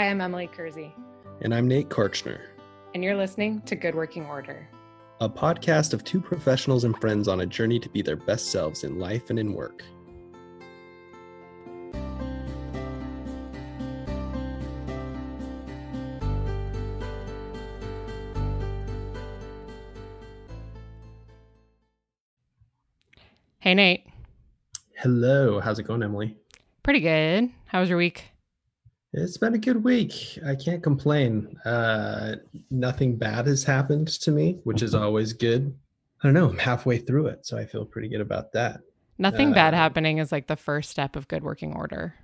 [0.00, 0.94] Hi, I'm Emily Kersey.
[1.42, 2.40] And I'm Nate Karchner.
[2.94, 4.66] And you're listening to Good Working Order,
[5.20, 8.82] a podcast of two professionals and friends on a journey to be their best selves
[8.82, 9.84] in life and in work.
[23.58, 24.06] Hey, Nate.
[24.96, 25.60] Hello.
[25.60, 26.38] How's it going, Emily?
[26.82, 27.50] Pretty good.
[27.66, 28.30] How was your week?
[29.12, 30.38] It's been a good week.
[30.46, 31.56] I can't complain.
[31.64, 32.36] Uh,
[32.70, 35.74] nothing bad has happened to me, which is always good.
[36.22, 36.50] I don't know.
[36.50, 38.82] I'm halfway through it, so I feel pretty good about that.
[39.18, 42.14] Nothing uh, bad happening is like the first step of good working order.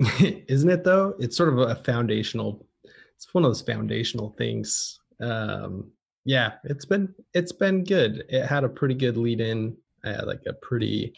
[0.20, 1.14] Isn't it though?
[1.20, 2.66] It's sort of a foundational.
[3.14, 5.00] It's one of those foundational things.
[5.20, 5.90] Um,
[6.24, 8.24] yeah, it's been it's been good.
[8.28, 9.76] It had a pretty good lead in.
[10.04, 11.14] I had like a pretty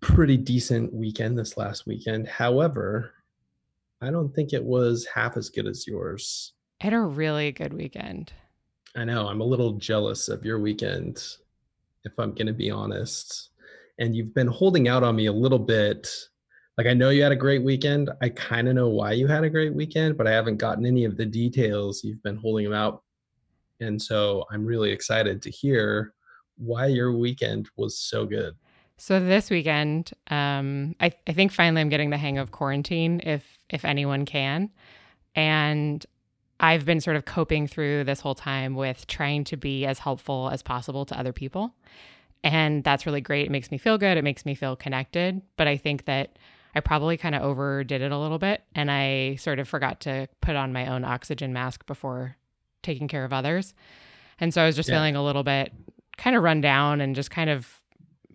[0.00, 2.26] pretty decent weekend this last weekend.
[2.26, 3.12] However,
[4.02, 6.54] I don't think it was half as good as yours.
[6.80, 8.32] I had a really good weekend.
[8.96, 9.28] I know.
[9.28, 11.24] I'm a little jealous of your weekend,
[12.04, 13.50] if I'm going to be honest.
[14.00, 16.08] And you've been holding out on me a little bit.
[16.76, 18.10] Like, I know you had a great weekend.
[18.20, 21.04] I kind of know why you had a great weekend, but I haven't gotten any
[21.04, 22.02] of the details.
[22.02, 23.04] You've been holding them out.
[23.78, 26.12] And so I'm really excited to hear
[26.56, 28.54] why your weekend was so good.
[29.02, 33.58] So this weekend, um, I, I think finally I'm getting the hang of quarantine, if
[33.68, 34.70] if anyone can,
[35.34, 36.06] and
[36.60, 40.50] I've been sort of coping through this whole time with trying to be as helpful
[40.52, 41.74] as possible to other people,
[42.44, 43.46] and that's really great.
[43.46, 44.16] It makes me feel good.
[44.16, 45.42] It makes me feel connected.
[45.56, 46.38] But I think that
[46.72, 50.28] I probably kind of overdid it a little bit, and I sort of forgot to
[50.40, 52.36] put on my own oxygen mask before
[52.84, 53.74] taking care of others,
[54.38, 54.94] and so I was just yeah.
[54.94, 55.72] feeling a little bit
[56.18, 57.81] kind of run down and just kind of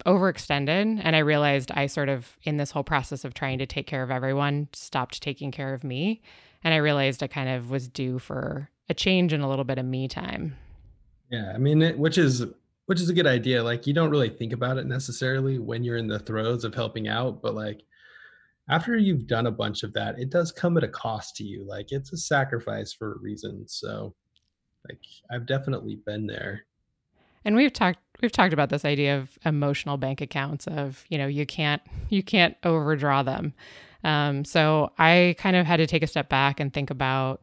[0.05, 3.87] overextended and I realized I sort of in this whole process of trying to take
[3.87, 6.21] care of everyone stopped taking care of me
[6.63, 9.77] and I realized I kind of was due for a change and a little bit
[9.77, 10.55] of me time.
[11.29, 12.45] Yeah, I mean it, which is
[12.85, 13.63] which is a good idea.
[13.63, 17.07] Like you don't really think about it necessarily when you're in the throes of helping
[17.07, 17.81] out, but like
[18.69, 21.65] after you've done a bunch of that, it does come at a cost to you.
[21.65, 23.67] Like it's a sacrifice for a reason.
[23.67, 24.15] So
[24.87, 24.99] like
[25.31, 26.65] I've definitely been there.
[27.47, 31.27] And we've talked we've talked about this idea of emotional bank accounts of you know
[31.27, 33.53] you can't you can't overdraw them.
[34.03, 37.41] Um, so i kind of had to take a step back and think about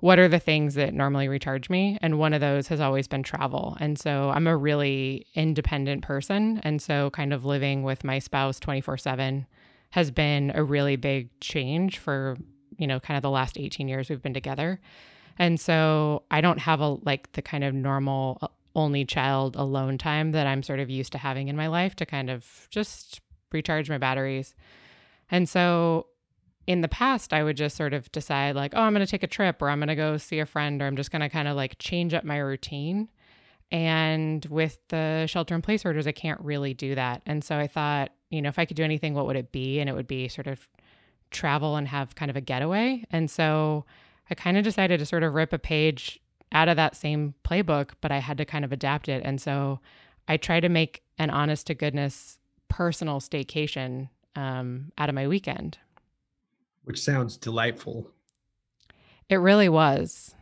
[0.00, 1.96] what are the things that normally recharge me?
[2.02, 3.76] And one of those has always been travel.
[3.78, 6.60] And so i'm a really independent person.
[6.64, 9.46] And so kind of living with my spouse 24 7
[9.90, 12.36] has been a really big change for
[12.78, 14.80] you know kind of the last 18 years we've been together.
[15.38, 20.32] And so i don't have a like the kind of normal only child alone time
[20.32, 23.20] that I'm sort of used to having in my life to kind of just
[23.52, 24.54] recharge my batteries.
[25.30, 26.06] And so
[26.66, 29.22] in the past, I would just sort of decide, like, oh, I'm going to take
[29.22, 31.28] a trip or I'm going to go see a friend or I'm just going to
[31.28, 33.10] kind of like change up my routine.
[33.70, 37.22] And with the shelter in place orders, I can't really do that.
[37.26, 39.80] And so I thought, you know, if I could do anything, what would it be?
[39.80, 40.68] And it would be sort of
[41.30, 43.04] travel and have kind of a getaway.
[43.10, 43.84] And so
[44.30, 46.20] I kind of decided to sort of rip a page
[46.54, 49.22] out of that same playbook, but I had to kind of adapt it.
[49.24, 49.80] And so
[50.28, 52.38] I try to make an honest to goodness
[52.68, 55.78] personal staycation um, out of my weekend.
[56.84, 58.10] Which sounds delightful.
[59.28, 60.34] It really was.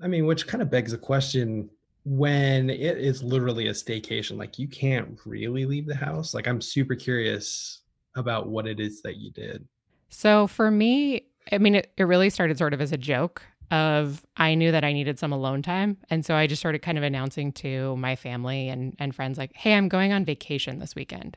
[0.00, 1.68] I mean, which kind of begs the question
[2.04, 6.34] when it is literally a staycation, like you can't really leave the house.
[6.34, 7.80] Like, I'm super curious
[8.14, 9.66] about what it is that you did.
[10.08, 14.24] So, for me, I mean, it, it really started sort of as a joke of
[14.36, 15.98] I knew that I needed some alone time.
[16.08, 19.54] And so I just started kind of announcing to my family and, and friends, like,
[19.54, 21.36] hey, I'm going on vacation this weekend,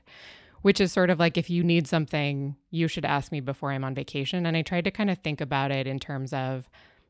[0.61, 3.83] which is sort of like if you need something, you should ask me before I'm
[3.83, 4.45] on vacation.
[4.45, 6.69] And I tried to kind of think about it in terms of,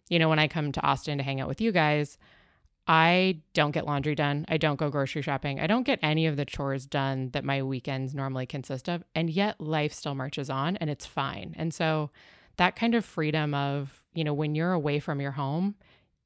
[0.09, 2.17] you know, when I come to Austin to hang out with you guys,
[2.87, 4.45] I don't get laundry done.
[4.49, 5.59] I don't go grocery shopping.
[5.59, 9.03] I don't get any of the chores done that my weekends normally consist of.
[9.13, 11.53] And yet life still marches on and it's fine.
[11.57, 12.09] And so
[12.57, 15.75] that kind of freedom of, you know, when you're away from your home,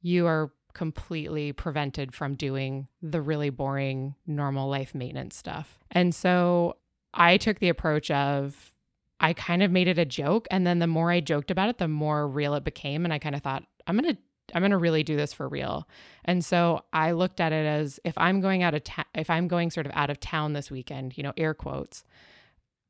[0.02, 5.80] you are completely prevented from doing the really boring normal life maintenance stuff.
[5.90, 6.78] And so
[7.14, 8.72] I took the approach of
[9.20, 11.78] I kind of made it a joke and then the more I joked about it,
[11.78, 14.22] the more real it became and I kind of thought I'm going to
[14.54, 15.88] I'm going to really do this for real.
[16.24, 19.48] And so I looked at it as if I'm going out of ta- if I'm
[19.48, 22.04] going sort of out of town this weekend, you know, air quotes,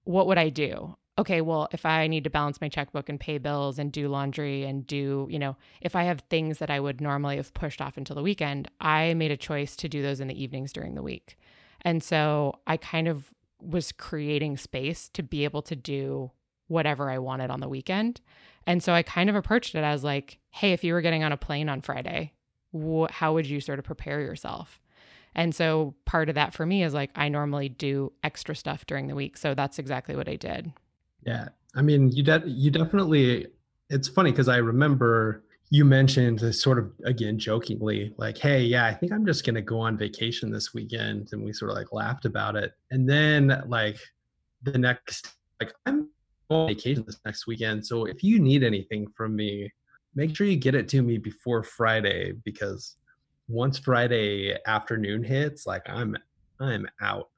[0.03, 0.97] what would I do?
[1.17, 4.63] Okay, well, if I need to balance my checkbook and pay bills and do laundry
[4.63, 7.97] and do, you know, if I have things that I would normally have pushed off
[7.97, 11.03] until the weekend, I made a choice to do those in the evenings during the
[11.03, 11.37] week.
[11.81, 16.31] And so I kind of was creating space to be able to do
[16.67, 18.19] whatever I wanted on the weekend.
[18.67, 21.31] And so I kind of approached it as like, hey, if you were getting on
[21.31, 22.33] a plane on Friday,
[22.73, 24.81] wh- how would you sort of prepare yourself?
[25.35, 29.07] And so part of that for me is like I normally do extra stuff during
[29.07, 29.37] the week.
[29.37, 30.73] So that's exactly what I did.
[31.25, 31.49] Yeah.
[31.75, 33.47] I mean, you de- you definitely
[33.89, 38.85] it's funny cuz I remember you mentioned this sort of again jokingly like hey yeah
[38.85, 41.77] i think i'm just going to go on vacation this weekend and we sort of
[41.77, 43.97] like laughed about it and then like
[44.63, 46.09] the next like i'm
[46.49, 49.71] on vacation this next weekend so if you need anything from me
[50.13, 52.97] make sure you get it to me before friday because
[53.47, 56.15] once friday afternoon hits like i'm
[56.59, 57.29] i'm out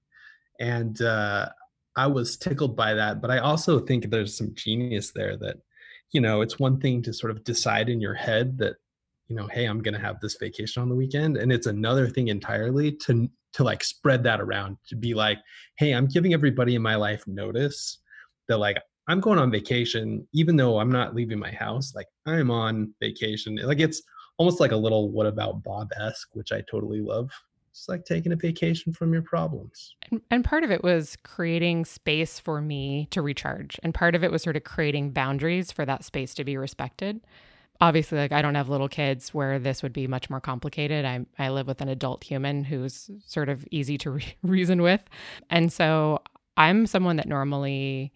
[0.59, 1.47] and uh
[1.97, 5.57] i was tickled by that but i also think there's some genius there that
[6.11, 8.75] you know, it's one thing to sort of decide in your head that,
[9.27, 12.07] you know, hey, I'm going to have this vacation on the weekend, and it's another
[12.07, 15.39] thing entirely to to like spread that around to be like,
[15.77, 17.99] hey, I'm giving everybody in my life notice
[18.47, 18.77] that like
[19.07, 21.93] I'm going on vacation, even though I'm not leaving my house.
[21.95, 23.55] Like I'm on vacation.
[23.55, 24.01] Like it's
[24.37, 27.29] almost like a little what about Bob esque, which I totally love.
[27.77, 29.95] It's like taking a vacation from your problems.
[30.09, 33.79] And, and part of it was creating space for me to recharge.
[33.83, 37.21] And part of it was sort of creating boundaries for that space to be respected.
[37.79, 41.05] Obviously, like I don't have little kids where this would be much more complicated.
[41.05, 45.01] I, I live with an adult human who's sort of easy to re- reason with.
[45.49, 46.21] And so
[46.57, 48.11] I'm someone that normally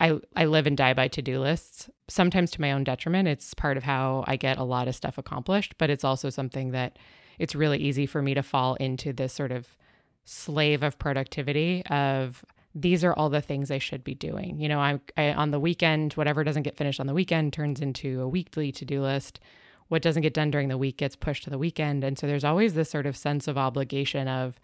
[0.00, 3.28] I, I live and die by to do lists, sometimes to my own detriment.
[3.28, 6.72] It's part of how I get a lot of stuff accomplished, but it's also something
[6.72, 6.98] that
[7.38, 9.76] it's really easy for me to fall into this sort of
[10.24, 12.44] slave of productivity of
[12.74, 14.60] these are all the things I should be doing.
[14.60, 17.80] You know, I'm I, on the weekend, whatever doesn't get finished on the weekend turns
[17.80, 19.40] into a weekly to do list.
[19.88, 22.04] What doesn't get done during the week gets pushed to the weekend.
[22.04, 24.60] And so there's always this sort of sense of obligation of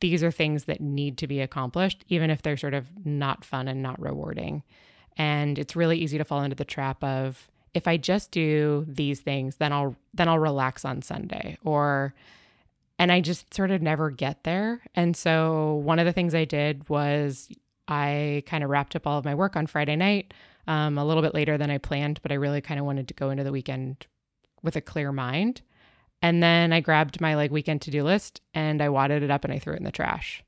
[0.00, 3.68] these are things that need to be accomplished, even if they're sort of not fun
[3.68, 4.62] and not rewarding.
[5.16, 9.20] And it's really easy to fall into the trap of if I just do these
[9.20, 12.14] things, then I'll then I'll relax on Sunday or
[12.98, 14.82] and I just sort of never get there.
[14.94, 17.48] And so one of the things I did was
[17.88, 20.34] I kind of wrapped up all of my work on Friday night,
[20.66, 23.14] um, a little bit later than I planned, but I really kind of wanted to
[23.14, 24.06] go into the weekend
[24.62, 25.62] with a clear mind.
[26.22, 29.44] And then I grabbed my like weekend to do list and I wadded it up
[29.44, 30.44] and I threw it in the trash.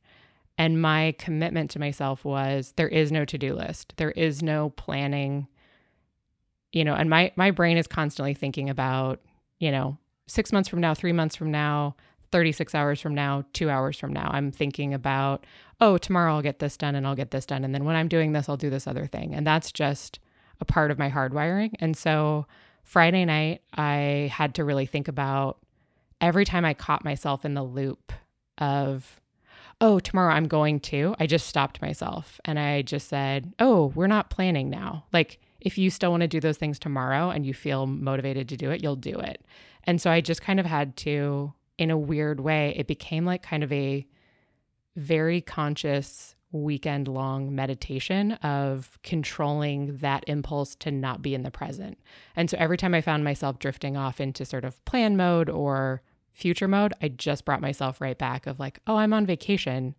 [0.59, 4.71] And my commitment to myself was there is no to do list, there is no
[4.71, 5.49] planning
[6.73, 9.21] you know, and my my brain is constantly thinking about,
[9.59, 11.95] you know, 6 months from now, 3 months from now,
[12.31, 14.31] 36 hours from now, 2 hours from now.
[14.33, 15.45] I'm thinking about,
[15.81, 18.09] oh, tomorrow I'll get this done and I'll get this done and then when I'm
[18.09, 19.35] doing this I'll do this other thing.
[19.35, 20.19] And that's just
[20.61, 21.75] a part of my hardwiring.
[21.81, 22.47] And so
[22.83, 25.59] Friday night I had to really think about
[26.21, 28.13] every time I caught myself in the loop
[28.59, 29.21] of
[29.83, 34.07] oh, tomorrow I'm going to, I just stopped myself and I just said, oh, we're
[34.07, 35.05] not planning now.
[35.13, 38.57] Like if you still want to do those things tomorrow and you feel motivated to
[38.57, 39.45] do it, you'll do it.
[39.85, 43.43] And so I just kind of had to, in a weird way, it became like
[43.43, 44.07] kind of a
[44.97, 51.99] very conscious weekend long meditation of controlling that impulse to not be in the present.
[52.37, 56.03] And so every time I found myself drifting off into sort of plan mode or
[56.33, 59.95] future mode, I just brought myself right back of like, oh, I'm on vacation.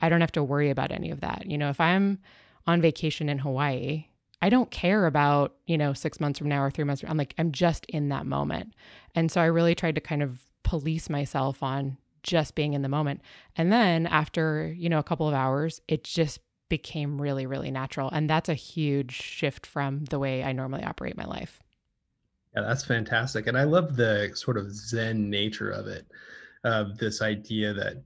[0.00, 1.46] I don't have to worry about any of that.
[1.46, 2.18] You know, if I'm
[2.66, 4.06] on vacation in Hawaii,
[4.42, 7.00] I don't care about, you know, six months from now or three months.
[7.00, 8.74] From, I'm like, I'm just in that moment.
[9.14, 12.88] And so I really tried to kind of police myself on just being in the
[12.88, 13.20] moment.
[13.56, 18.08] And then after, you know, a couple of hours, it just became really, really natural.
[18.10, 21.60] And that's a huge shift from the way I normally operate my life.
[22.54, 23.46] Yeah, that's fantastic.
[23.46, 26.06] And I love the sort of Zen nature of it,
[26.64, 28.02] of this idea that,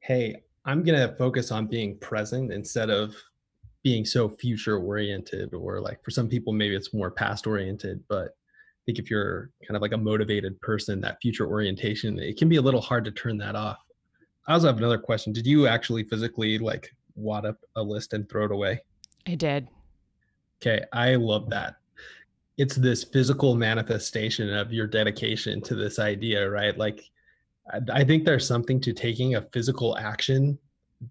[0.00, 3.14] hey, I'm going to focus on being present instead of
[3.82, 8.28] being so future oriented or like for some people maybe it's more past oriented but
[8.28, 12.48] i think if you're kind of like a motivated person that future orientation it can
[12.48, 13.78] be a little hard to turn that off.
[14.48, 15.32] I also have another question.
[15.32, 18.80] Did you actually physically like wad up a list and throw it away?
[19.26, 19.68] I did.
[20.62, 21.76] Okay i love that.
[22.58, 26.76] It's this physical manifestation of your dedication to this idea right?
[26.76, 27.04] Like
[27.92, 30.58] i think there's something to taking a physical action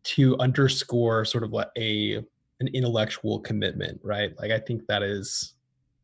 [0.03, 2.21] to underscore sort of like a
[2.59, 4.37] an intellectual commitment, right?
[4.39, 5.53] Like I think that is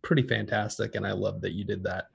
[0.01, 2.05] pretty fantastic and I love that you did that.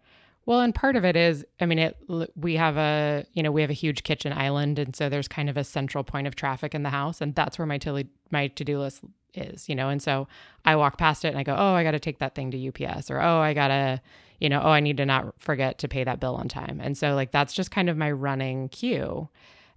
[0.46, 1.96] Well, and part of it is, I mean, it
[2.34, 5.50] we have a, you know, we have a huge kitchen island and so there's kind
[5.50, 8.48] of a central point of traffic in the house and that's where my to my
[8.48, 9.02] to-do list
[9.34, 9.88] is, you know.
[9.88, 10.26] And so
[10.64, 12.68] I walk past it and I go, "Oh, I got to take that thing to
[12.68, 14.00] UPS," or "Oh, I got to,
[14.40, 16.96] you know, oh, I need to not forget to pay that bill on time." And
[16.96, 19.28] so like that's just kind of my running cue.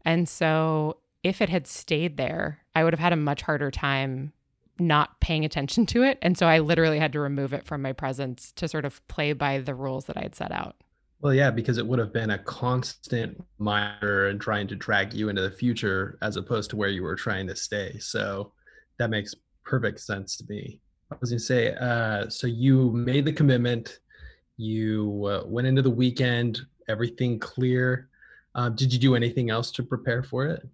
[0.06, 4.34] And so if it had stayed there, I would have had a much harder time
[4.80, 6.18] not paying attention to it.
[6.22, 9.34] And so I literally had to remove it from my presence to sort of play
[9.34, 10.76] by the rules that I had set out.
[11.22, 15.30] Well, yeah, because it would have been a constant mire and trying to drag you
[15.30, 17.98] into the future as opposed to where you were trying to stay.
[18.00, 18.52] So
[18.98, 20.82] that makes perfect sense to me.
[21.12, 24.00] I was going to say, uh, so you made the commitment,
[24.58, 28.10] you uh, went into the weekend, everything clear.
[28.56, 30.68] Uh, did you do anything else to prepare for it?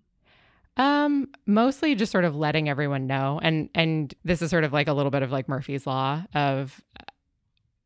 [0.79, 4.87] Um, mostly just sort of letting everyone know, and and this is sort of like
[4.87, 6.81] a little bit of like Murphy's law of,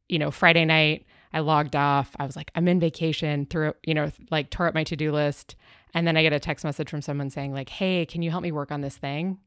[0.08, 2.16] you know, Friday night I logged off.
[2.20, 3.48] I was like, I'm in vacation.
[3.48, 5.56] Through you know, like tore up my to do list,
[5.96, 8.44] and then I get a text message from someone saying like, Hey, can you help
[8.44, 9.40] me work on this thing?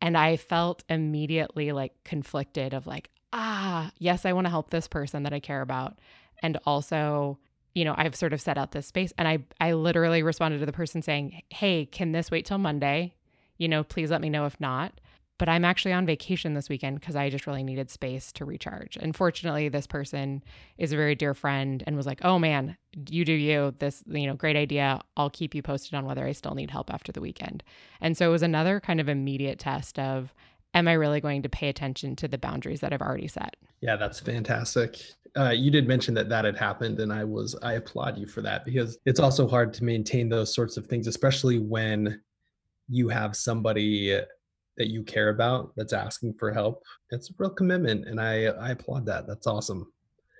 [0.00, 4.88] And I felt immediately like conflicted of like, ah, yes, I want to help this
[4.88, 6.00] person that I care about,
[6.42, 7.38] and also
[7.74, 10.66] you know, I've sort of set out this space and I I literally responded to
[10.66, 13.14] the person saying, "Hey, can this wait till Monday?
[13.58, 15.00] You know, please let me know if not."
[15.38, 18.98] But I'm actually on vacation this weekend because I just really needed space to recharge.
[19.00, 20.44] And fortunately, this person
[20.76, 22.76] is a very dear friend and was like, "Oh man,
[23.08, 23.74] you do you.
[23.78, 25.00] This, you know, great idea.
[25.16, 27.62] I'll keep you posted on whether I still need help after the weekend."
[28.02, 30.34] And so it was another kind of immediate test of
[30.74, 33.56] am I really going to pay attention to the boundaries that I've already set?
[33.80, 35.00] Yeah, that's fantastic.
[35.36, 38.42] Uh, you did mention that that had happened, and I was I applaud you for
[38.42, 42.20] that because it's also hard to maintain those sorts of things, especially when
[42.88, 44.20] you have somebody
[44.76, 46.82] that you care about that's asking for help.
[47.10, 49.26] It's a real commitment, and I I applaud that.
[49.26, 49.92] That's awesome.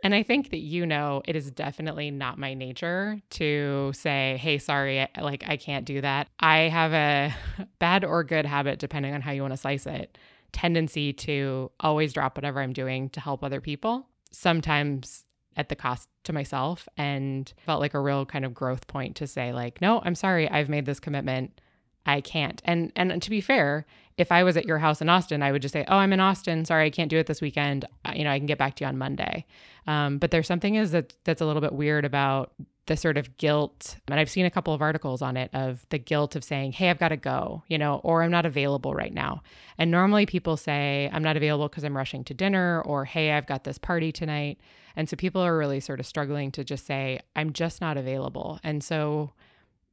[0.02, 4.58] And I think that you know it is definitely not my nature to say, "Hey,
[4.58, 7.34] sorry, like I can't do that." I have a
[7.78, 10.16] bad or good habit depending on how you want to slice it,
[10.52, 14.08] tendency to always drop whatever I'm doing to help other people.
[14.30, 15.24] Sometimes
[15.56, 19.26] at the cost to myself and felt like a real kind of growth point to
[19.26, 20.48] say like, "No, I'm sorry.
[20.48, 21.60] I've made this commitment.
[22.06, 25.42] I can't." And and to be fair, if I was at your house in Austin,
[25.42, 26.64] I would just say, "Oh, I'm in Austin.
[26.64, 27.84] Sorry, I can't do it this weekend.
[28.14, 29.46] You know, I can get back to you on Monday."
[29.86, 32.52] Um, but there's something is that that's a little bit weird about
[32.90, 35.98] the sort of guilt, and I've seen a couple of articles on it of the
[35.98, 39.14] guilt of saying, "Hey, I've got to go," you know, or "I'm not available right
[39.14, 39.44] now."
[39.78, 43.46] And normally people say, "I'm not available because I'm rushing to dinner," or "Hey, I've
[43.46, 44.58] got this party tonight."
[44.96, 48.58] And so people are really sort of struggling to just say, "I'm just not available."
[48.64, 49.34] And so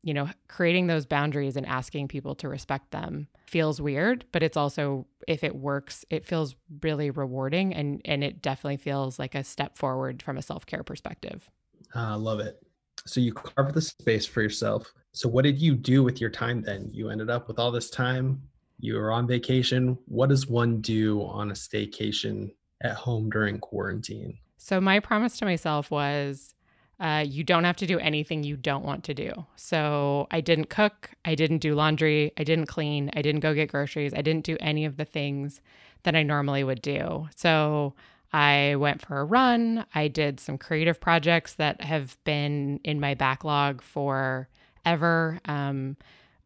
[0.04, 4.56] you know, creating those boundaries and asking people to respect them feels weird, but it's
[4.56, 9.44] also if it works, it feels really rewarding and and it definitely feels like a
[9.44, 11.50] step forward from a self-care perspective.
[11.94, 12.67] I uh, love it.
[13.08, 14.94] So you carved the space for yourself.
[15.14, 16.90] So what did you do with your time then?
[16.92, 18.42] You ended up with all this time.
[18.80, 19.98] You were on vacation.
[20.06, 24.38] What does one do on a staycation at home during quarantine?
[24.58, 26.54] So my promise to myself was
[27.00, 29.32] uh, you don't have to do anything you don't want to do.
[29.56, 33.72] So I didn't cook, I didn't do laundry, I didn't clean, I didn't go get
[33.72, 35.62] groceries, I didn't do any of the things
[36.04, 37.28] that I normally would do.
[37.36, 37.94] So
[38.34, 43.14] I went for a run, I did some creative projects that have been in my
[43.14, 44.50] backlog for
[44.86, 45.40] ever.
[45.46, 45.98] Um,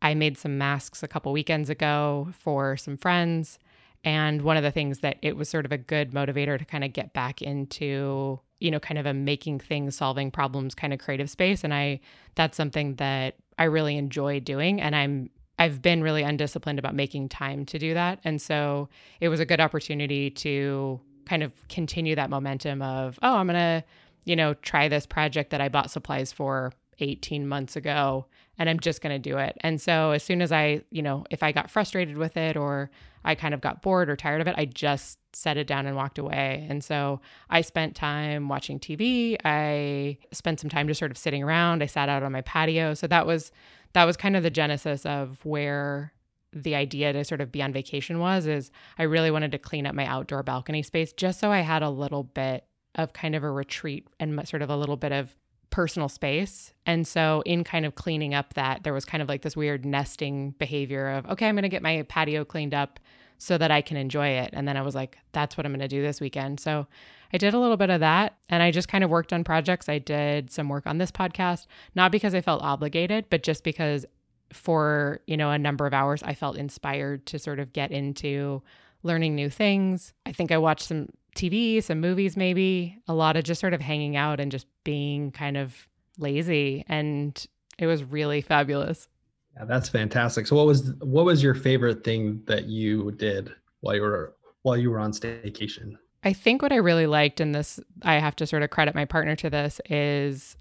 [0.02, 3.60] I made some masks a couple weekends ago for some friends.
[4.04, 6.84] And one of the things that it was sort of a good motivator to kind
[6.84, 11.00] of get back into you know, kind of a making things, solving problems kind of
[11.00, 11.64] creative space.
[11.64, 12.00] And I,
[12.36, 14.80] that's something that I really enjoy doing.
[14.80, 18.20] And I'm, I've been really undisciplined about making time to do that.
[18.24, 18.88] And so
[19.20, 23.56] it was a good opportunity to kind of continue that momentum of, oh, I'm going
[23.56, 23.86] to,
[24.26, 28.26] you know, try this project that I bought supplies for 18 months ago
[28.58, 29.58] and I'm just going to do it.
[29.62, 32.92] And so as soon as I, you know, if I got frustrated with it or
[33.24, 35.96] I kind of got bored or tired of it, I just set it down and
[35.96, 36.68] walked away.
[36.70, 39.38] And so I spent time watching TV.
[39.46, 41.82] I spent some time just sort of sitting around.
[41.82, 42.94] I sat out on my patio.
[42.94, 43.54] So that was
[43.94, 46.12] that was kind of the genesis of where
[46.54, 49.86] the idea to sort of be on vacation was is I really wanted to clean
[49.86, 52.66] up my outdoor balcony space just so I had a little bit
[52.96, 55.36] of kind of a retreat and sort of a little bit of
[55.70, 56.74] personal space.
[56.86, 59.86] And so, in kind of cleaning up that, there was kind of like this weird
[59.86, 63.00] nesting behavior of, okay, I'm going to get my patio cleaned up
[63.38, 64.50] so that I can enjoy it.
[64.54, 66.60] And then I was like, that's what I'm going to do this weekend.
[66.60, 66.88] So,
[67.34, 69.88] I did a little bit of that and I just kind of worked on projects.
[69.88, 71.66] I did some work on this podcast,
[71.96, 74.06] not because I felt obligated, but just because
[74.54, 78.62] for, you know, a number of hours I felt inspired to sort of get into
[79.04, 80.14] learning new things.
[80.26, 83.82] I think I watched some TV, some movies, maybe a lot of just sort of
[83.82, 86.84] hanging out and just being kind of lazy.
[86.88, 87.46] And
[87.78, 89.08] it was really fabulous.
[89.56, 90.48] Yeah, that's fantastic.
[90.48, 94.78] So what was what was your favorite thing that you did while you were while
[94.78, 95.96] you were on staycation?
[96.24, 99.06] I think what I really liked, and this I have to sort of credit my
[99.06, 100.56] partner to this, is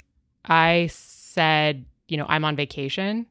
[0.44, 3.26] I said, you know, I'm on vacation.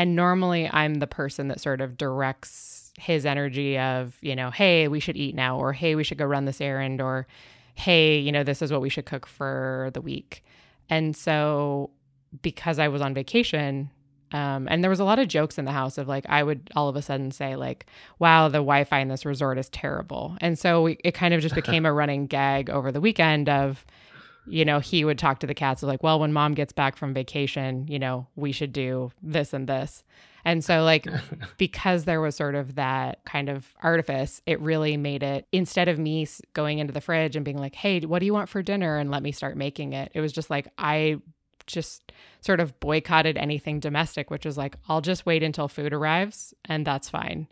[0.00, 4.88] And normally I'm the person that sort of directs his energy of, you know, hey,
[4.88, 7.26] we should eat now, or hey, we should go run this errand, or
[7.74, 10.42] hey, you know, this is what we should cook for the week.
[10.88, 11.90] And so
[12.40, 13.90] because I was on vacation,
[14.32, 16.70] um, and there was a lot of jokes in the house of like I would
[16.74, 17.84] all of a sudden say like,
[18.18, 21.54] "Wow, the Wi-Fi in this resort is terrible," and so we, it kind of just
[21.62, 23.84] became a running gag over the weekend of,
[24.46, 26.96] you know, he would talk to the cats of like, "Well, when mom gets back
[26.96, 30.02] from vacation, you know, we should do this and this,"
[30.44, 31.06] and so like
[31.58, 35.98] because there was sort of that kind of artifice, it really made it instead of
[35.98, 38.98] me going into the fridge and being like, "Hey, what do you want for dinner?"
[38.98, 40.10] and let me start making it.
[40.14, 41.20] It was just like I
[41.70, 46.52] just sort of boycotted anything domestic, which was like, I'll just wait until food arrives
[46.64, 47.48] and that's fine.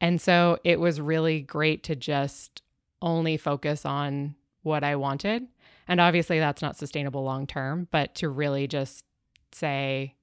[0.00, 2.62] And so it was really great to just
[3.00, 5.46] only focus on what I wanted.
[5.88, 9.04] And obviously, that's not sustainable long term, but to really just
[9.52, 10.16] say,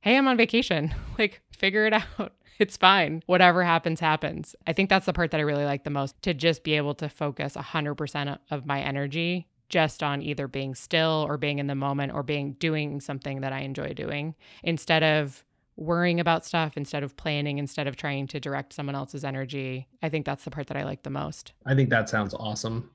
[0.00, 2.32] hey, I'm on vacation, like figure it out.
[2.58, 3.22] It's fine.
[3.26, 4.54] Whatever happens, happens.
[4.66, 6.94] I think that's the part that I really like the most to just be able
[6.96, 11.74] to focus 100% of my energy just on either being still or being in the
[11.74, 15.44] moment or being doing something that I enjoy doing instead of
[15.76, 19.88] worrying about stuff, instead of planning, instead of trying to direct someone else's energy.
[20.02, 21.52] I think that's the part that I like the most.
[21.64, 22.90] I think that sounds awesome.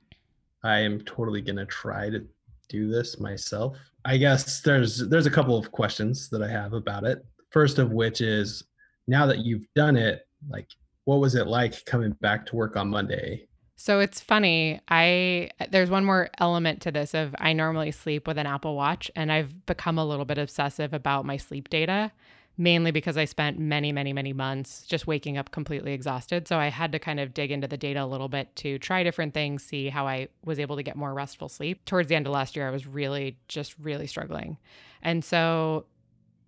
[0.62, 2.26] I am totally to try to
[2.68, 3.78] do this myself.
[4.04, 7.24] I guess there's there's a couple of questions that I have about it.
[7.50, 8.64] First of which is
[9.06, 10.68] now that you've done it, like
[11.04, 13.48] what was it like coming back to work on Monday?
[13.76, 14.80] So it's funny.
[14.88, 19.10] I there's one more element to this of I normally sleep with an Apple Watch
[19.14, 22.12] and I've become a little bit obsessive about my sleep data
[22.58, 26.48] mainly because I spent many many many months just waking up completely exhausted.
[26.48, 29.04] So I had to kind of dig into the data a little bit to try
[29.04, 31.84] different things, see how I was able to get more restful sleep.
[31.84, 34.58] Towards the end of last year I was really just really struggling.
[35.00, 35.86] And so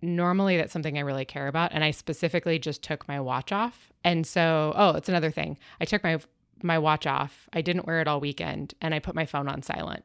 [0.01, 3.91] normally that's something I really care about and I specifically just took my watch off.
[4.03, 5.57] And so, oh, it's another thing.
[5.79, 6.19] I took my
[6.63, 7.49] my watch off.
[7.53, 10.03] I didn't wear it all weekend and I put my phone on silent.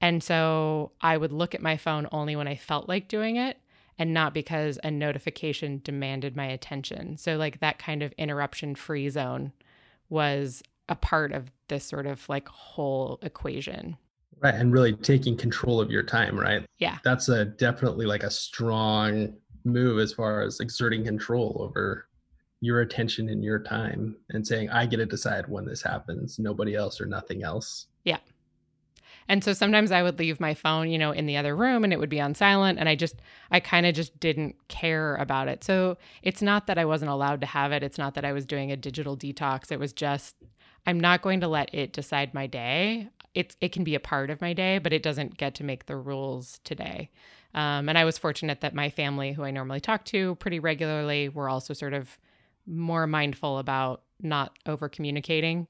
[0.00, 3.58] And so I would look at my phone only when I felt like doing it
[3.98, 7.16] and not because a notification demanded my attention.
[7.16, 9.52] So, like, that kind of interruption free zone
[10.08, 13.96] was a part of this sort of like whole equation.
[14.40, 14.54] Right.
[14.54, 16.66] And really taking control of your time, right?
[16.78, 16.98] Yeah.
[17.04, 22.06] That's a definitely like a strong move as far as exerting control over
[22.60, 26.74] your attention and your time and saying, I get to decide when this happens, nobody
[26.74, 27.86] else or nothing else.
[28.04, 28.18] Yeah.
[29.28, 31.92] And so sometimes I would leave my phone, you know, in the other room and
[31.92, 32.78] it would be on silent.
[32.78, 33.16] And I just,
[33.50, 35.64] I kind of just didn't care about it.
[35.64, 37.82] So it's not that I wasn't allowed to have it.
[37.82, 39.72] It's not that I was doing a digital detox.
[39.72, 40.36] It was just,
[40.86, 43.08] I'm not going to let it decide my day.
[43.34, 45.86] It's, it can be a part of my day, but it doesn't get to make
[45.86, 47.10] the rules today.
[47.54, 51.28] Um, and I was fortunate that my family, who I normally talk to pretty regularly,
[51.28, 52.18] were also sort of
[52.66, 55.66] more mindful about not over communicating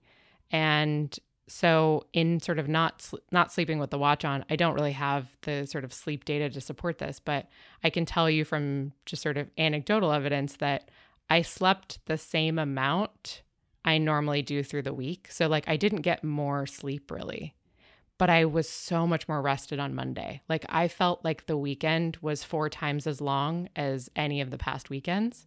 [0.50, 4.92] and so in sort of not not sleeping with the watch on i don't really
[4.92, 7.48] have the sort of sleep data to support this but
[7.82, 10.90] i can tell you from just sort of anecdotal evidence that
[11.28, 13.42] i slept the same amount
[13.84, 15.28] i normally do through the week.
[15.30, 17.54] So like i didn't get more sleep really
[18.16, 20.40] but i was so much more rested on monday.
[20.48, 24.58] Like i felt like the weekend was four times as long as any of the
[24.58, 25.46] past weekends.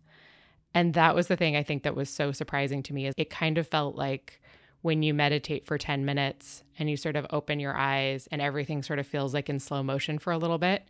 [0.74, 3.32] And that was the thing I think that was so surprising to me is it
[3.32, 4.40] kind of felt like
[4.82, 8.84] when you meditate for 10 minutes and you sort of open your eyes and everything
[8.84, 10.88] sort of feels like in slow motion for a little bit.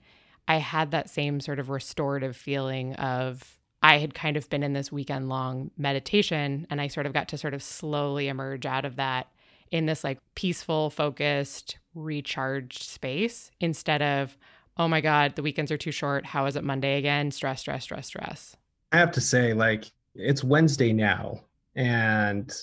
[0.47, 4.73] I had that same sort of restorative feeling of I had kind of been in
[4.73, 8.85] this weekend long meditation and I sort of got to sort of slowly emerge out
[8.85, 9.27] of that
[9.71, 14.37] in this like peaceful, focused, recharged space instead of,
[14.77, 16.25] oh my God, the weekends are too short.
[16.25, 17.31] How is it Monday again?
[17.31, 18.55] Stress, stress, stress, stress.
[18.91, 21.41] I have to say, like, it's Wednesday now,
[21.75, 22.53] and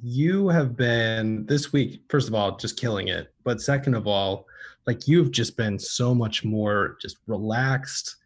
[0.00, 3.32] you have been this week, first of all, just killing it.
[3.44, 4.46] But second of all,
[4.86, 8.16] like, you've just been so much more just relaxed.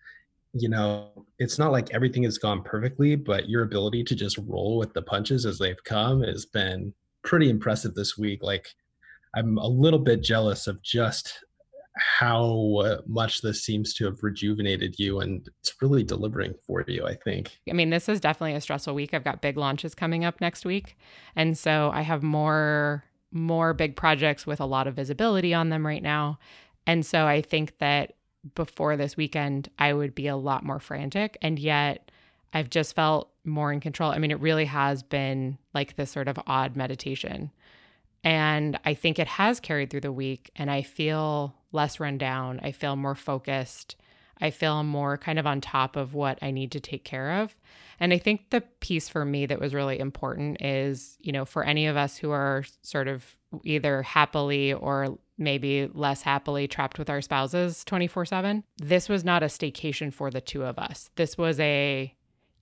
[0.53, 4.79] You know, it's not like everything has gone perfectly, but your ability to just roll
[4.79, 8.43] with the punches as they've come has been pretty impressive this week.
[8.43, 8.69] Like,
[9.35, 11.45] I'm a little bit jealous of just
[11.97, 17.07] how uh, much this seems to have rejuvenated you and it's really delivering for you,
[17.07, 17.59] I think.
[17.69, 19.15] I mean, this is definitely a stressful week.
[19.15, 20.97] I've got big launches coming up next week.
[21.35, 25.87] And so I have more more big projects with a lot of visibility on them
[25.87, 26.39] right now.
[26.87, 28.15] And so I think that
[28.55, 31.37] before this weekend, I would be a lot more frantic.
[31.43, 32.11] And yet
[32.53, 34.13] I've just felt more in control.
[34.13, 37.51] I mean, it really has been like this sort of odd meditation.
[38.23, 40.51] And I think it has carried through the week.
[40.57, 42.59] And I feel less run down.
[42.63, 43.95] I feel more focused.
[44.41, 47.55] I feel more kind of on top of what I need to take care of.
[48.01, 51.65] And I think the piece for me that was really important is, you know, for
[51.65, 57.09] any of us who are sort of either happily or maybe less happily trapped with
[57.09, 61.11] our spouses 24 7, this was not a staycation for the two of us.
[61.15, 62.13] This was a,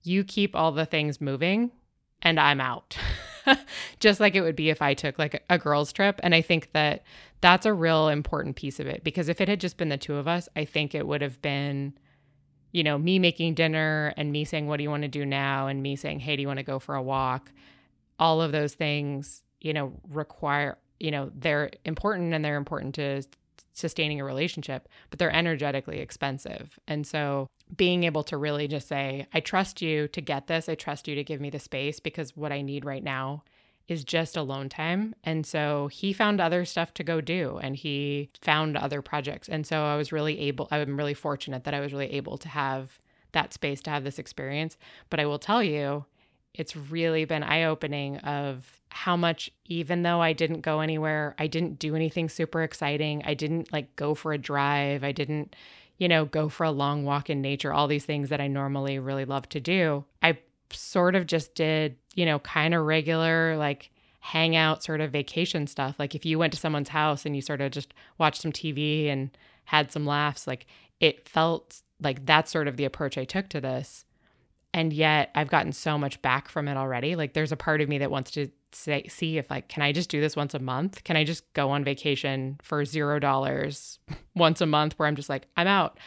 [0.03, 1.71] you keep all the things moving
[2.21, 2.97] and I'm out.
[3.99, 6.19] Just like it would be if I took like a, girls' trip.
[6.23, 7.03] And I think that
[7.41, 10.15] that's a real important piece of it because if it had just been the two
[10.15, 11.93] of us, I think it would have been
[12.75, 15.67] you know, me making dinner and me saying, What do you want to do now?
[15.67, 17.53] And me saying, Hey, do you want to go for a walk?
[18.19, 23.23] All of those things, you know, require, you know, they're important and they're important to
[23.75, 26.79] sustaining a relationship, but they're energetically expensive.
[26.87, 30.67] And so being able to really just say, I trust you to get this.
[30.67, 33.43] I trust you to give me the space because what I need right now
[33.87, 35.13] is just alone time.
[35.23, 39.47] And so he found other stuff to go do and he found other projects.
[39.47, 42.49] And so I was really able, I'm really fortunate that I was really able to
[42.49, 42.97] have
[43.33, 44.77] that space to have this experience.
[45.09, 46.05] But I will tell you,
[46.53, 51.47] it's really been eye opening of how much, even though I didn't go anywhere, I
[51.47, 53.23] didn't do anything super exciting.
[53.25, 55.03] I didn't like go for a drive.
[55.03, 55.53] I didn't,
[55.97, 58.97] you know, go for a long walk in nature, all these things that I normally
[58.97, 60.05] really love to do.
[60.23, 60.37] I
[60.71, 65.95] sort of just did, you know, kind of regular, like hangout sort of vacation stuff.
[65.99, 69.09] Like if you went to someone's house and you sort of just watched some TV
[69.09, 69.29] and
[69.65, 70.67] had some laughs, like
[71.01, 74.05] it felt like that's sort of the approach I took to this.
[74.73, 77.17] And yet I've gotten so much back from it already.
[77.17, 79.91] Like there's a part of me that wants to say, see if like, can I
[79.91, 81.03] just do this once a month?
[81.03, 83.99] Can I just go on vacation for zero dollars
[84.35, 85.99] once a month where I'm just like, I'm out?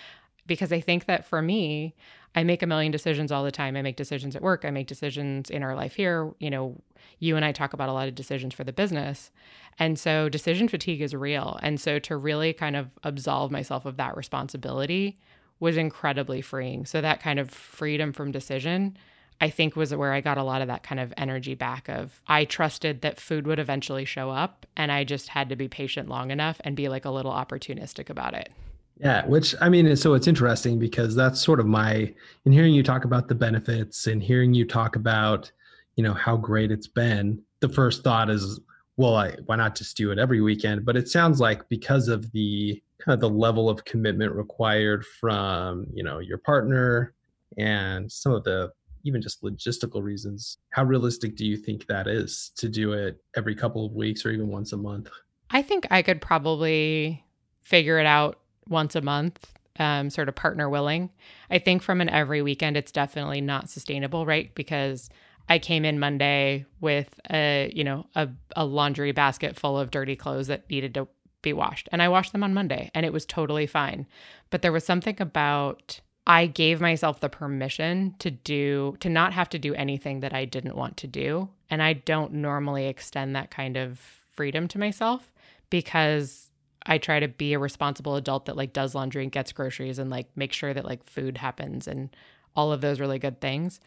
[0.47, 1.95] Because I think that for me,
[2.35, 3.77] I make a million decisions all the time.
[3.77, 4.65] I make decisions at work.
[4.65, 6.33] I make decisions in our life here.
[6.39, 6.81] You know,
[7.19, 9.31] you and I talk about a lot of decisions for the business.
[9.79, 11.59] And so decision fatigue is real.
[11.63, 15.19] And so to really kind of absolve myself of that responsibility
[15.61, 16.87] was incredibly freeing.
[16.87, 18.97] So that kind of freedom from decision,
[19.41, 22.21] I think was where I got a lot of that kind of energy back of
[22.27, 26.09] I trusted that food would eventually show up and I just had to be patient
[26.09, 28.51] long enough and be like a little opportunistic about it.
[29.01, 32.13] Yeah, which I mean, so it's interesting because that's sort of my,
[32.45, 35.53] in hearing you talk about the benefits and hearing you talk about,
[35.95, 38.59] you know, how great it's been, the first thought is,
[38.97, 40.85] well, I, why not just do it every weekend?
[40.85, 45.87] But it sounds like because of the kind of the level of commitment required from,
[45.95, 47.15] you know, your partner
[47.57, 48.73] and some of the
[49.09, 53.55] even just logistical reasons, how realistic do you think that is to do it every
[53.55, 55.09] couple of weeks or even once a month?
[55.51, 57.25] I think I could probably
[57.63, 61.11] figure it out once a month, um, sort of partner willing.
[61.51, 64.55] I think from an every weekend, it's definitely not sustainable, right?
[64.55, 65.09] Because
[65.49, 70.17] I came in Monday with a, you know, a, a laundry basket full of dirty
[70.17, 71.09] clothes that needed to
[71.41, 71.89] be washed.
[71.93, 74.07] And I washed them on Monday and it was totally fine.
[74.51, 79.49] But there was something about I gave myself the permission to do to not have
[79.49, 81.49] to do anything that I didn't want to do.
[81.71, 83.99] And I don't normally extend that kind of
[84.37, 85.33] freedom to myself
[85.71, 86.51] because
[86.85, 90.11] I try to be a responsible adult that like does laundry and gets groceries and
[90.11, 92.15] like make sure that like food happens and
[92.55, 93.81] all of those really good things.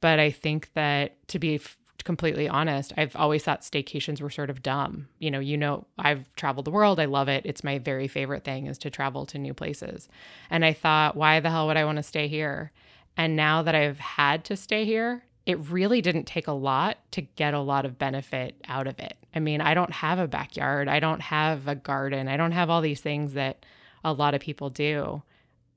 [0.00, 1.60] But I think that to be
[2.02, 5.08] completely honest, I've always thought staycations were sort of dumb.
[5.18, 6.98] You know, you know, I've traveled the world.
[6.98, 7.46] I love it.
[7.46, 10.08] It's my very favorite thing is to travel to new places.
[10.50, 12.72] And I thought, why the hell would I want to stay here?
[13.16, 17.20] And now that I've had to stay here, it really didn't take a lot to
[17.20, 19.16] get a lot of benefit out of it.
[19.34, 22.70] I mean, I don't have a backyard, I don't have a garden, I don't have
[22.70, 23.66] all these things that
[24.02, 25.22] a lot of people do.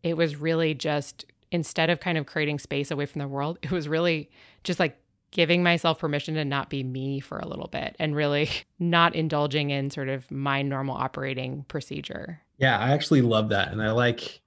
[0.04, 3.72] It was really just instead of kind of creating space away from the world, it
[3.72, 4.30] was really
[4.64, 4.98] just like
[5.32, 9.70] giving myself permission to not be me for a little bit and really not indulging
[9.70, 12.42] in sort of my normal operating procedure.
[12.58, 13.72] Yeah, I actually love that.
[13.72, 14.42] And I like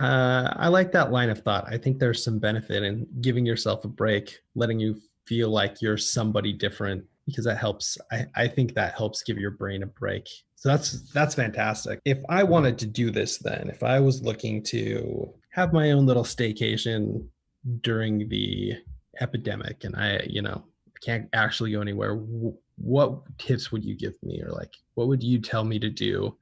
[0.00, 1.66] uh, I like that line of thought.
[1.68, 5.96] I think there's some benefit in giving yourself a break, letting you feel like you're
[5.96, 7.96] somebody different because that helps.
[8.10, 10.28] I, I think that helps give your brain a break.
[10.56, 12.00] So that's that's fantastic.
[12.04, 16.06] If I wanted to do this then, if I was looking to have my own
[16.06, 17.26] little staycation
[17.82, 18.74] during the
[19.20, 20.64] epidemic and I, you know,
[21.02, 22.16] can't actually go anywhere,
[22.76, 26.36] what tips would you give me or like what would you tell me to do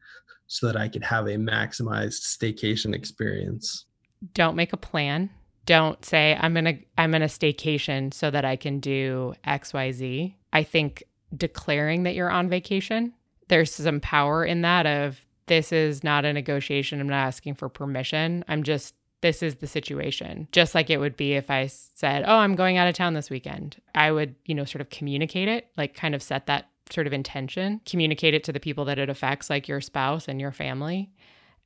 [0.52, 3.86] so that I could have a maximized staycation experience.
[4.34, 5.30] Don't make a plan.
[5.64, 10.34] Don't say I'm going to I'm going to staycation so that I can do XYZ.
[10.52, 11.04] I think
[11.34, 13.14] declaring that you're on vacation,
[13.48, 17.00] there's some power in that of this is not a negotiation.
[17.00, 18.44] I'm not asking for permission.
[18.46, 20.48] I'm just this is the situation.
[20.52, 23.30] Just like it would be if I said, "Oh, I'm going out of town this
[23.30, 27.06] weekend." I would, you know, sort of communicate it, like kind of set that sort
[27.06, 30.52] of intention, communicate it to the people that it affects, like your spouse and your
[30.52, 31.10] family,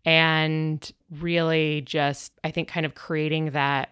[0.04, 3.90] and really just, I think, kind of creating that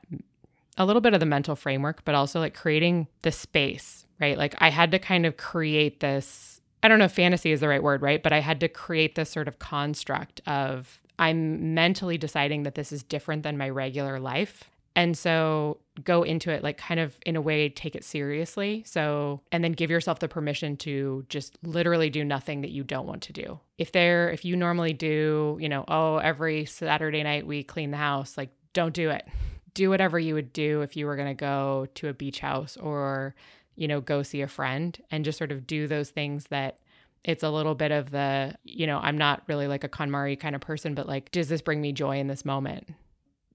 [0.77, 4.39] a little bit of the mental framework, but also like creating the space, right?
[4.39, 6.61] Like I had to kind of create this.
[6.83, 8.23] I don't know if fantasy is the right word, right?
[8.23, 12.93] But I had to create this sort of construct of I'm mentally deciding that this
[12.93, 14.65] is different than my regular life.
[14.97, 18.85] And so go into it like kind of in a way take it seriously.
[18.87, 23.07] So and then give yourself the permission to just literally do nothing that you don't
[23.07, 23.59] want to do.
[23.79, 27.97] If there if you normally do, you know, oh, every Saturday night we clean the
[27.97, 29.27] house, like don't do it.
[29.75, 32.77] Do whatever you would do if you were going to go to a beach house
[32.77, 33.35] or,
[33.75, 36.79] you know, go see a friend and just sort of do those things that
[37.25, 40.55] it's a little bit of the, you know, I'm not really like a KonMari kind
[40.55, 42.91] of person, but like, does this bring me joy in this moment?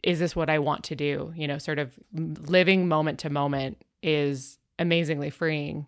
[0.02, 1.32] Is this what I want to do?
[1.36, 5.86] You know, sort of living moment to moment is amazingly freeing.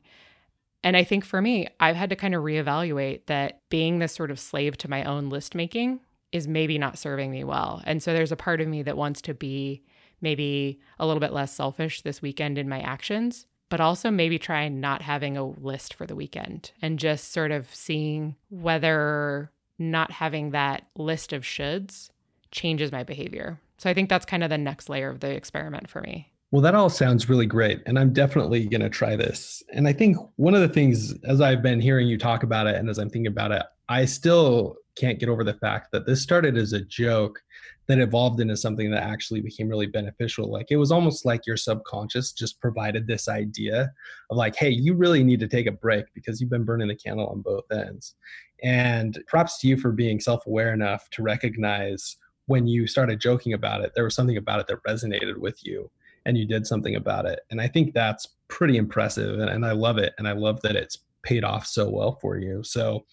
[0.84, 4.32] And I think for me, I've had to kind of reevaluate that being this sort
[4.32, 7.82] of slave to my own list making is maybe not serving me well.
[7.86, 9.84] And so there's a part of me that wants to be
[10.22, 14.68] maybe a little bit less selfish this weekend in my actions but also maybe try
[14.68, 20.52] not having a list for the weekend and just sort of seeing whether not having
[20.52, 22.10] that list of shoulds
[22.52, 23.62] changes my behavior.
[23.78, 26.34] So I think that's kind of the next layer of the experiment for me.
[26.52, 27.82] Well, that all sounds really great.
[27.86, 29.64] And I'm definitely going to try this.
[29.74, 32.76] And I think one of the things, as I've been hearing you talk about it
[32.76, 36.22] and as I'm thinking about it, I still can't get over the fact that this
[36.22, 37.44] started as a joke
[37.88, 40.50] that evolved into something that actually became really beneficial.
[40.50, 43.92] Like it was almost like your subconscious just provided this idea
[44.30, 46.96] of like, hey, you really need to take a break because you've been burning the
[46.96, 48.16] candle on both ends.
[48.64, 53.52] And props to you for being self aware enough to recognize when you started joking
[53.52, 55.92] about it, there was something about it that resonated with you
[56.26, 57.42] and you did something about it.
[57.50, 59.38] And I think that's pretty impressive.
[59.38, 60.14] And, and I love it.
[60.18, 62.64] And I love that it's paid off so well for you.
[62.64, 63.04] So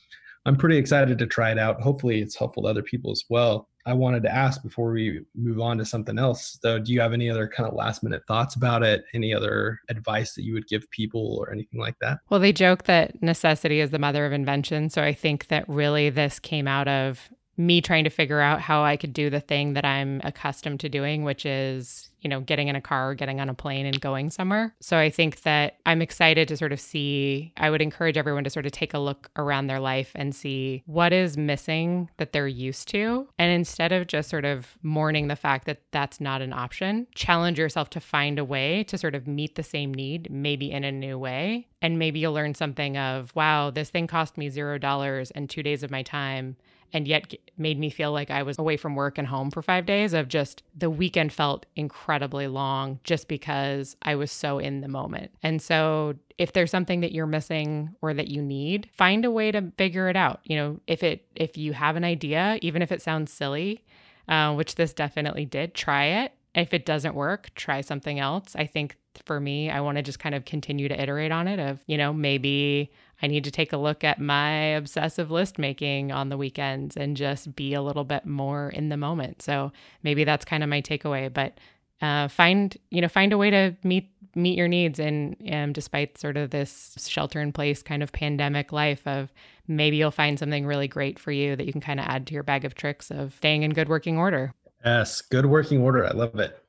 [0.49, 1.81] I'm pretty excited to try it out.
[1.83, 3.69] Hopefully, it's helpful to other people as well.
[3.85, 7.13] I wanted to ask before we move on to something else, though, do you have
[7.13, 9.05] any other kind of last minute thoughts about it?
[9.13, 12.19] Any other advice that you would give people or anything like that?
[12.31, 14.89] Well, they joke that necessity is the mother of invention.
[14.89, 17.29] So I think that really this came out of
[17.59, 20.89] me trying to figure out how I could do the thing that I'm accustomed to
[20.89, 24.31] doing, which is, you know, getting in a car getting on a plane and going
[24.31, 24.75] somewhere.
[24.81, 28.51] So I think that I'm excited to sort of see, I would encourage everyone to
[28.51, 32.47] sort of take a look around their life and see what is missing that they're
[32.47, 33.29] used to.
[33.39, 37.59] And instead of just sort of mourning the fact that that's not an option, challenge
[37.59, 40.93] yourself to find a way to sort of meet the same need, maybe in a
[40.93, 41.67] new way.
[41.83, 45.63] And maybe you'll learn something of, wow, this thing cost me zero dollars and two
[45.63, 46.57] days of my time
[46.93, 49.87] and yet made me feel like I was away from work and home for five
[49.87, 54.89] days of just the weekend felt incredibly long just because I was so in the
[54.89, 55.31] moment.
[55.43, 59.51] And so if there's something that you're missing or that you need, find a way
[59.51, 60.41] to figure it out.
[60.45, 63.85] You know, if it if you have an idea, even if it sounds silly,
[64.29, 66.33] uh, which this definitely did, try it.
[66.55, 68.57] If it doesn't work, try something else.
[68.57, 71.59] I think for me, I want to just kind of continue to iterate on it
[71.59, 72.91] of, you know, maybe
[73.23, 77.17] I need to take a look at my obsessive list making on the weekends and
[77.17, 79.43] just be a little bit more in the moment.
[79.43, 81.33] So maybe that's kind of my takeaway.
[81.33, 81.59] But
[82.01, 86.17] uh, find you know find a way to meet meet your needs and um, despite
[86.17, 89.33] sort of this shelter in place kind of pandemic life of
[89.67, 92.35] maybe you'll find something really great for you that you can kind of add to
[92.35, 94.55] your bag of tricks of staying in good working order
[94.85, 96.63] yes good working order i love it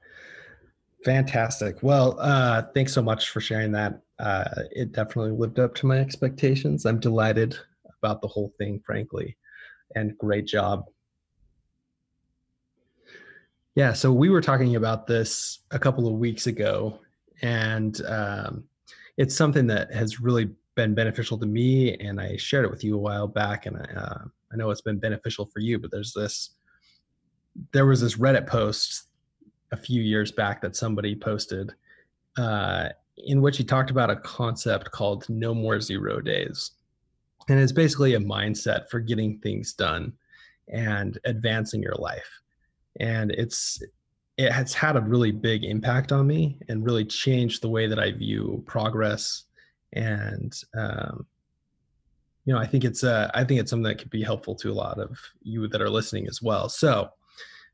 [1.05, 5.87] fantastic well uh thanks so much for sharing that uh, it definitely lived up to
[5.87, 6.85] my expectations.
[6.85, 7.57] I'm delighted
[8.01, 9.37] about the whole thing, frankly,
[9.95, 10.85] and great job.
[13.75, 16.99] Yeah, so we were talking about this a couple of weeks ago,
[17.41, 18.63] and um,
[19.17, 21.95] it's something that has really been beneficial to me.
[21.97, 24.81] And I shared it with you a while back, and I, uh, I know it's
[24.81, 25.79] been beneficial for you.
[25.79, 26.51] But there's this,
[27.71, 29.03] there was this Reddit post
[29.71, 31.73] a few years back that somebody posted,
[32.37, 32.89] uh,
[33.25, 36.71] in which he talked about a concept called no more zero days.
[37.47, 40.13] And it's basically a mindset for getting things done
[40.67, 42.29] and advancing your life.
[42.99, 43.81] And it's
[44.37, 47.99] it has had a really big impact on me and really changed the way that
[47.99, 49.43] I view progress.
[49.93, 51.25] And um,
[52.45, 54.71] you know, I think it's uh, I think it's something that could be helpful to
[54.71, 56.69] a lot of you that are listening as well.
[56.69, 57.09] So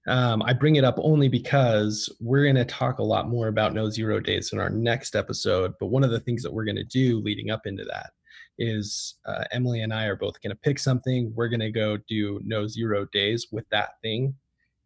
[0.08, 3.74] um, I bring it up only because we're going to talk a lot more about
[3.74, 5.74] no zero days in our next episode.
[5.80, 8.12] But one of the things that we're going to do leading up into that
[8.58, 11.34] is uh, Emily and I are both going to pick something.
[11.36, 14.36] We're going to go do no zero days with that thing.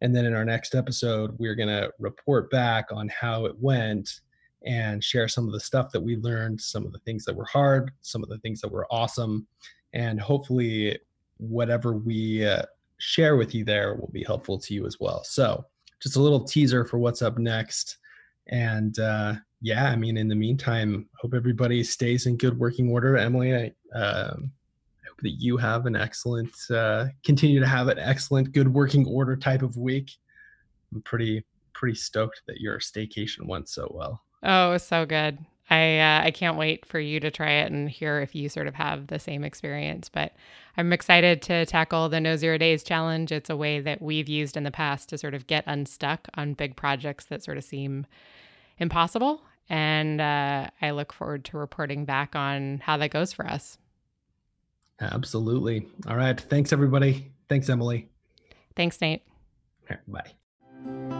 [0.00, 4.20] And then in our next episode, we're going to report back on how it went
[4.64, 7.44] and share some of the stuff that we learned, some of the things that were
[7.44, 9.46] hard, some of the things that were awesome.
[9.92, 10.98] And hopefully,
[11.36, 12.62] whatever we uh,
[13.00, 15.24] share with you there will be helpful to you as well.
[15.24, 15.64] So,
[16.00, 17.98] just a little teaser for what's up next.
[18.48, 23.16] And uh, yeah, I mean, in the meantime, hope everybody stays in good working order.
[23.16, 27.98] Emily, I, uh, I hope that you have an excellent, uh, continue to have an
[27.98, 30.10] excellent, good working order type of week.
[30.92, 34.22] I'm pretty, pretty stoked that your staycation went so well.
[34.42, 35.38] Oh, so good.
[35.70, 38.66] I uh, I can't wait for you to try it and hear if you sort
[38.66, 40.08] of have the same experience.
[40.08, 40.34] But
[40.76, 43.30] I'm excited to tackle the No Zero Days challenge.
[43.30, 46.54] It's a way that we've used in the past to sort of get unstuck on
[46.54, 48.04] big projects that sort of seem
[48.78, 49.42] impossible.
[49.68, 53.78] And uh, I look forward to reporting back on how that goes for us.
[55.00, 55.86] Absolutely.
[56.08, 56.38] All right.
[56.38, 57.30] Thanks, everybody.
[57.48, 58.08] Thanks, Emily.
[58.74, 59.22] Thanks, Nate.
[60.08, 61.19] bye.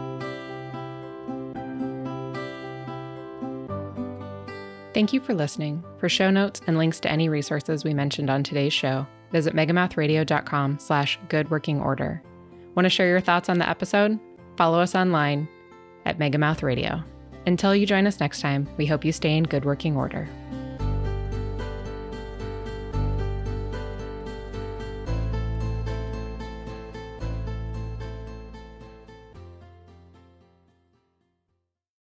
[4.93, 5.83] Thank you for listening.
[5.99, 10.79] For show notes and links to any resources we mentioned on today's show, visit megamouthradio.com
[10.79, 12.21] slash good working order.
[12.75, 14.19] Want to share your thoughts on the episode?
[14.57, 15.47] Follow us online
[16.05, 17.01] at Megamouth Radio.
[17.45, 20.27] Until you join us next time, we hope you stay in good working order.